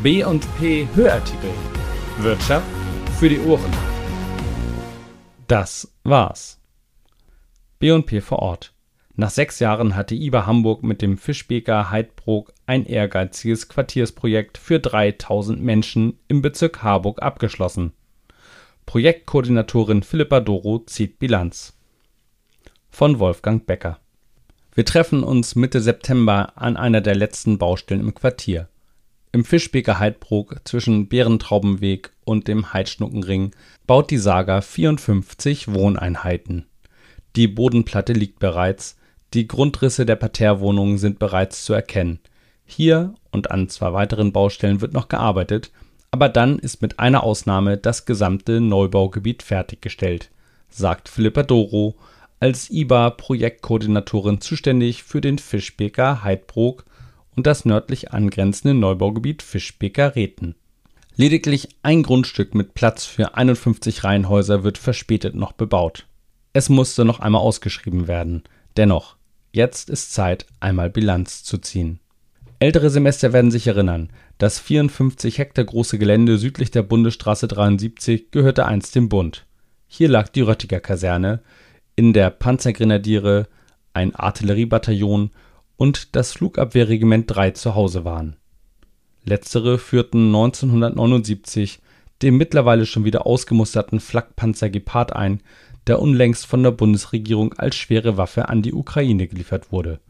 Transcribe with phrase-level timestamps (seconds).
[0.00, 1.50] B&P Hörartikel.
[2.18, 2.64] Wirtschaft
[3.18, 3.72] für die Ohren.
[5.48, 6.60] Das war's.
[7.80, 8.74] B&P vor Ort.
[9.16, 15.60] Nach sechs Jahren hatte IBA Hamburg mit dem Fischbeker Heidbrook ein ehrgeiziges Quartiersprojekt für 3000
[15.60, 17.92] Menschen im Bezirk Harburg abgeschlossen.
[18.86, 21.76] Projektkoordinatorin Philippa Doro zieht Bilanz.
[22.88, 23.98] Von Wolfgang Becker.
[24.76, 28.68] Wir treffen uns Mitte September an einer der letzten Baustellen im Quartier.
[29.30, 33.50] Im Fischbeker Heidbrook zwischen Bärentraubenweg und dem Heidschnuckenring
[33.86, 36.64] baut die Saga 54 Wohneinheiten.
[37.36, 38.96] Die Bodenplatte liegt bereits,
[39.34, 42.20] die Grundrisse der Parterrewohnungen sind bereits zu erkennen.
[42.64, 45.70] Hier und an zwei weiteren Baustellen wird noch gearbeitet,
[46.10, 50.30] aber dann ist mit einer Ausnahme das gesamte Neubaugebiet fertiggestellt,
[50.70, 51.96] sagt Philippa Doro,
[52.40, 56.86] als IBA-Projektkoordinatorin zuständig für den Fischbeker Heidbrook
[57.38, 60.56] und das nördlich angrenzende Neubaugebiet Fischbeker Rethen.
[61.14, 66.08] Lediglich ein Grundstück mit Platz für 51 Reihenhäuser wird verspätet noch bebaut.
[66.52, 68.42] Es musste noch einmal ausgeschrieben werden.
[68.76, 69.14] Dennoch,
[69.52, 72.00] jetzt ist Zeit, einmal Bilanz zu ziehen.
[72.58, 78.66] Ältere Semester werden sich erinnern, das 54 Hektar große Gelände südlich der Bundesstraße 73 gehörte
[78.66, 79.46] einst dem Bund.
[79.86, 81.40] Hier lag die Röttiger Kaserne,
[81.94, 83.46] in der Panzergrenadiere,
[83.94, 85.30] ein Artilleriebataillon
[85.78, 88.36] und das Flugabwehrregiment 3 zu Hause waren.
[89.24, 91.80] Letztere führten 1979
[92.20, 95.40] den mittlerweile schon wieder ausgemusterten Flakpanzer Gepard ein,
[95.86, 100.00] der unlängst von der Bundesregierung als schwere Waffe an die Ukraine geliefert wurde.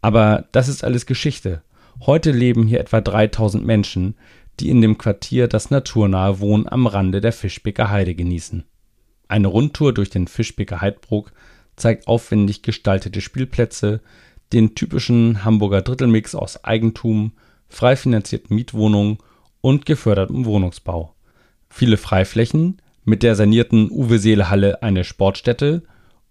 [0.00, 1.62] Aber das ist alles Geschichte.
[2.04, 4.16] Heute leben hier etwa 3000 Menschen,
[4.58, 8.64] die in dem Quartier das naturnahe Wohnen am Rande der Fischbecker Heide genießen
[9.28, 11.32] eine Rundtour durch den Fischbeker Heidbruck
[11.76, 14.00] zeigt aufwendig gestaltete Spielplätze,
[14.54, 17.32] den typischen Hamburger Drittelmix aus Eigentum,
[17.68, 19.18] frei finanzierten Mietwohnungen
[19.60, 21.14] und gefördertem Wohnungsbau.
[21.68, 25.82] Viele Freiflächen, mit der sanierten Uwe-Seele-Halle eine Sportstätte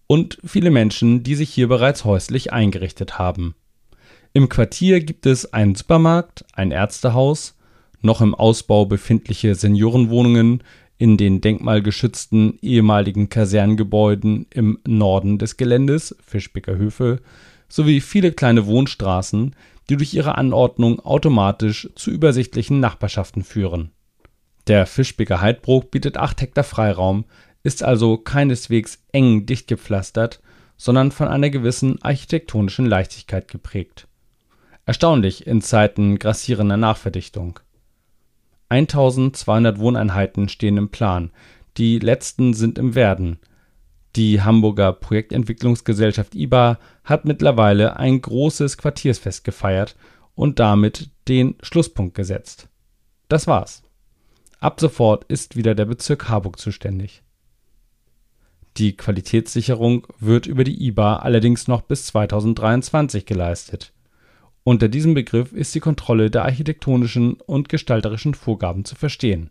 [0.07, 3.55] und viele Menschen, die sich hier bereits häuslich eingerichtet haben.
[4.33, 7.55] Im Quartier gibt es einen Supermarkt, ein Ärztehaus,
[8.01, 10.63] noch im Ausbau befindliche Seniorenwohnungen
[10.97, 17.19] in den denkmalgeschützten ehemaligen Kasernengebäuden im Norden des Geländes (Fischbecker Höfe)
[17.73, 19.55] sowie viele kleine Wohnstraßen,
[19.89, 23.89] die durch ihre Anordnung automatisch zu übersichtlichen Nachbarschaften führen.
[24.67, 27.25] Der Fischbecker Heidbruch bietet acht Hektar Freiraum,
[27.63, 30.39] ist also keineswegs eng dichtgepflastert,
[30.77, 34.07] sondern von einer gewissen architektonischen Leichtigkeit geprägt.
[34.85, 37.59] Erstaunlich in Zeiten grassierender Nachverdichtung
[38.69, 41.31] 1200 Wohneinheiten stehen im Plan,
[41.77, 43.39] die letzten sind im Werden.
[44.15, 49.95] Die Hamburger Projektentwicklungsgesellschaft IBA hat mittlerweile ein großes Quartiersfest gefeiert
[50.35, 52.69] und damit den Schlusspunkt gesetzt.
[53.27, 53.83] Das war's.
[54.59, 57.23] Ab sofort ist wieder der Bezirk Harburg zuständig.
[58.77, 63.93] Die Qualitätssicherung wird über die IBA allerdings noch bis 2023 geleistet
[64.63, 69.49] unter diesem Begriff ist die Kontrolle der architektonischen und gestalterischen Vorgaben zu verstehen.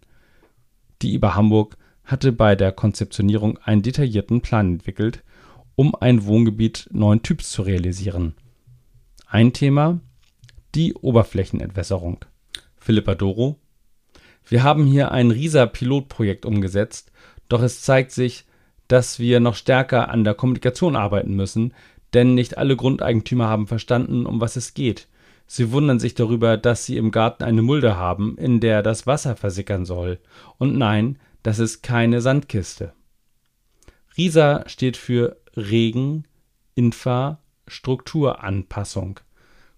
[1.03, 1.77] Die IBA Hamburg
[2.13, 5.25] hatte bei der Konzeptionierung einen detaillierten Plan entwickelt,
[5.75, 8.35] um ein Wohngebiet neuen Typs zu realisieren.
[9.27, 9.99] Ein Thema:
[10.75, 12.25] die Oberflächenentwässerung.
[12.77, 13.57] Philippa Doro:
[14.47, 17.11] Wir haben hier ein Rieser-Pilotprojekt umgesetzt,
[17.49, 18.45] doch es zeigt sich,
[18.89, 21.73] dass wir noch stärker an der Kommunikation arbeiten müssen,
[22.13, 25.09] denn nicht alle Grundeigentümer haben verstanden, um was es geht.
[25.47, 29.35] Sie wundern sich darüber, dass sie im Garten eine Mulde haben, in der das Wasser
[29.37, 30.19] versickern soll.
[30.59, 32.93] Und nein, das ist keine Sandkiste.
[34.17, 36.25] RISA steht für Regen,
[36.75, 39.21] Infra, Strukturanpassung.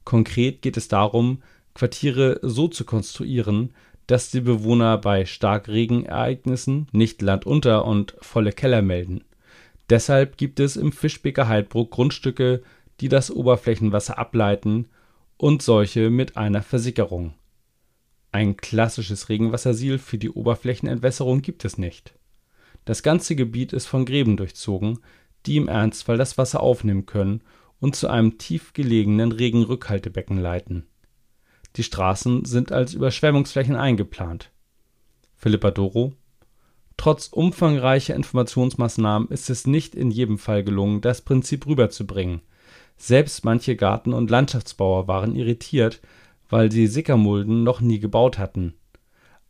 [0.04, 1.42] Konkret geht es darum,
[1.74, 3.74] Quartiere so zu konstruieren,
[4.06, 9.24] dass die Bewohner bei Starkregenereignissen nicht landunter und volle Keller melden.
[9.90, 12.62] Deshalb gibt es im Fischbeker Heidbruck Grundstücke,
[13.00, 14.88] die das Oberflächenwasser ableiten
[15.36, 17.34] und solche mit einer Versickerung.
[18.34, 22.14] Ein klassisches Regenwassersiel für die Oberflächenentwässerung gibt es nicht.
[22.84, 24.98] Das ganze Gebiet ist von Gräben durchzogen,
[25.46, 27.42] die im Ernstfall das Wasser aufnehmen können
[27.78, 30.88] und zu einem tief gelegenen Regenrückhaltebecken leiten.
[31.76, 34.50] Die Straßen sind als Überschwemmungsflächen eingeplant.
[35.36, 36.14] Philippa Doro
[36.96, 42.40] Trotz umfangreicher Informationsmaßnahmen ist es nicht in jedem Fall gelungen, das Prinzip rüberzubringen.
[42.96, 46.00] Selbst manche Garten und Landschaftsbauer waren irritiert,
[46.48, 48.74] weil sie Sickermulden noch nie gebaut hatten.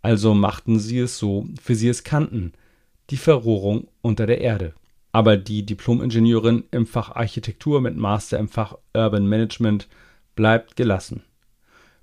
[0.02, 2.52] Also machten sie es so, wie sie es kannten:
[3.10, 4.74] die Verrohrung unter der Erde.
[5.12, 9.88] Aber die Diplomingenieurin im Fach Architektur mit Master im Fach Urban Management
[10.34, 11.22] bleibt gelassen.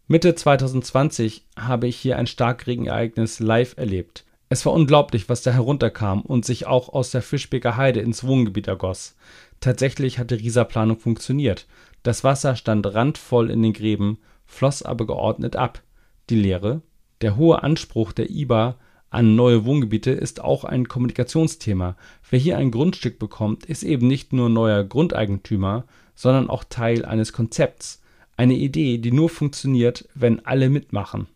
[0.08, 4.26] Mitte 2020 habe ich hier ein Starkregenereignis live erlebt.
[4.50, 8.68] Es war unglaublich, was da herunterkam und sich auch aus der Fischbeker Heide ins Wohngebiet
[8.68, 9.16] ergoss.
[9.62, 11.68] Tatsächlich hat die Rieserplanung funktioniert.
[12.04, 14.18] Das Wasser stand randvoll in den Gräben,
[14.52, 15.82] floss aber geordnet ab.
[16.30, 16.82] Die Lehre?
[17.22, 18.76] Der hohe Anspruch der IBA
[19.10, 21.96] an neue Wohngebiete ist auch ein Kommunikationsthema.
[22.30, 27.34] Wer hier ein Grundstück bekommt, ist eben nicht nur neuer Grundeigentümer, sondern auch Teil eines
[27.34, 28.02] Konzepts.
[28.38, 31.28] Eine Idee, die nur funktioniert, wenn alle mitmachen.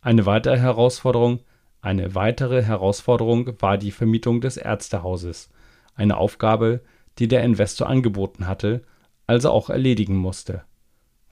[0.00, 1.40] Eine weitere Herausforderung,
[1.82, 5.50] eine weitere Herausforderung war die Vermietung des Ärztehauses.
[5.94, 6.80] Eine Aufgabe,
[7.18, 8.82] die der Investor angeboten hatte,
[9.26, 10.62] also auch erledigen musste.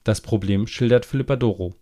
[0.03, 1.75] Das Problem schildert Philippa Doro.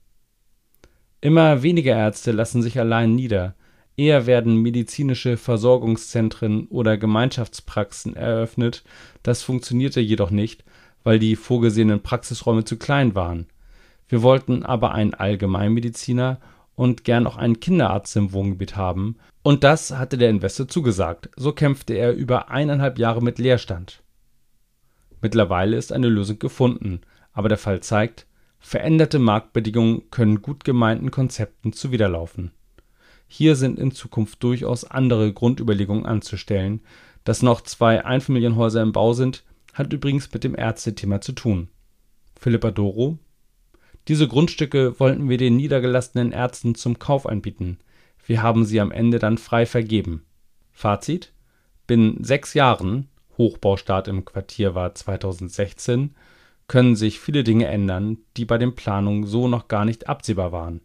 [1.22, 3.56] Immer weniger Ärzte lassen sich allein nieder,
[3.96, 8.84] eher werden medizinische Versorgungszentren oder Gemeinschaftspraxen eröffnet,
[9.24, 10.64] das funktionierte jedoch nicht,
[11.04, 13.48] weil die vorgesehenen Praxisräume zu klein waren.
[14.08, 16.40] Wir wollten aber einen Allgemeinmediziner
[16.76, 21.30] und gern auch einen Kinderarzt im Wohngebiet haben, und das hatte der Investor zugesagt.
[21.36, 24.04] So kämpfte er über eineinhalb Jahre mit Leerstand.
[25.22, 27.02] Mittlerweile ist eine Lösung gefunden,
[27.38, 28.26] aber der Fall zeigt,
[28.58, 32.50] veränderte Marktbedingungen können gut gemeinten Konzepten zuwiderlaufen.
[33.28, 36.82] Hier sind in Zukunft durchaus andere Grundüberlegungen anzustellen.
[37.24, 39.44] Dass noch zwei Einfamilienhäuser im Bau sind,
[39.74, 41.68] hat übrigens mit dem Ärztethema zu tun.
[42.40, 43.20] Philippa Doro
[44.08, 47.78] diese Grundstücke wollten wir den niedergelassenen Ärzten zum Kauf anbieten.
[48.26, 50.26] Wir haben sie am Ende dann frei vergeben.
[50.72, 51.34] Fazit:
[51.88, 56.16] Binnen sechs Jahren (Hochbaustart im Quartier war 2016)
[56.68, 60.82] können sich viele Dinge ändern, die bei den Planungen so noch gar nicht absehbar waren.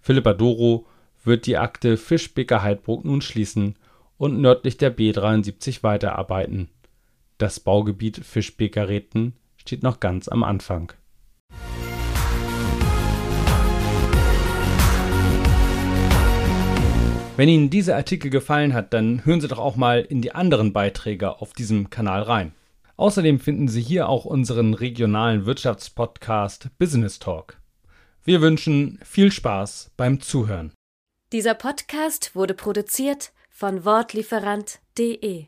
[0.00, 0.86] Philippa Doro
[1.24, 3.76] wird die Akte Fischbeker Heidbruck nun schließen
[4.18, 6.68] und nördlich der B 73 weiterarbeiten.
[7.38, 10.92] Das Baugebiet Fischbeker Rethen steht noch ganz am Anfang
[17.36, 20.72] Wenn Ihnen dieser Artikel gefallen hat, dann hören Sie doch auch mal in die anderen
[20.72, 22.52] Beiträge auf diesem Kanal rein.
[22.96, 27.58] Außerdem finden Sie hier auch unseren regionalen Wirtschaftspodcast Business Talk.
[28.24, 30.72] Wir wünschen viel Spaß beim Zuhören.
[31.32, 35.46] Dieser Podcast wurde produziert von Wortlieferant.de